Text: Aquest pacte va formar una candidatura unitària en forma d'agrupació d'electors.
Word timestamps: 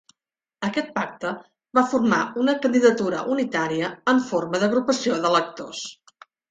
Aquest 0.67 0.87
pacte 0.95 1.33
va 1.79 1.83
formar 1.93 2.19
una 2.45 2.57
candidatura 2.65 3.23
unitària 3.37 3.95
en 4.17 4.27
forma 4.33 4.67
d'agrupació 4.67 5.25
d'electors. 5.25 5.89